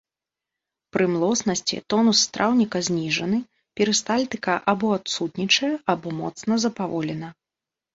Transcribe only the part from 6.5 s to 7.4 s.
запаволена.